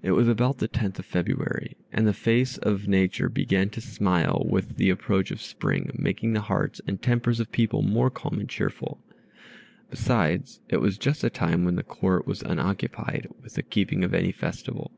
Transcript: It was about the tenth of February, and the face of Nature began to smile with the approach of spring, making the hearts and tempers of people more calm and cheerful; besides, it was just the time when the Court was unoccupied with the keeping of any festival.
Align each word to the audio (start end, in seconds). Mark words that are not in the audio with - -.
It 0.00 0.12
was 0.12 0.28
about 0.28 0.60
the 0.60 0.66
tenth 0.68 0.98
of 0.98 1.04
February, 1.04 1.76
and 1.92 2.06
the 2.06 2.14
face 2.14 2.56
of 2.56 2.88
Nature 2.88 3.28
began 3.28 3.68
to 3.68 3.82
smile 3.82 4.46
with 4.48 4.76
the 4.78 4.88
approach 4.88 5.30
of 5.30 5.42
spring, 5.42 5.90
making 5.94 6.32
the 6.32 6.40
hearts 6.40 6.80
and 6.86 7.02
tempers 7.02 7.38
of 7.38 7.52
people 7.52 7.82
more 7.82 8.08
calm 8.08 8.38
and 8.40 8.48
cheerful; 8.48 8.98
besides, 9.90 10.60
it 10.70 10.80
was 10.80 10.96
just 10.96 11.20
the 11.20 11.28
time 11.28 11.66
when 11.66 11.76
the 11.76 11.82
Court 11.82 12.26
was 12.26 12.40
unoccupied 12.40 13.26
with 13.42 13.56
the 13.56 13.62
keeping 13.62 14.04
of 14.04 14.14
any 14.14 14.32
festival. 14.32 14.90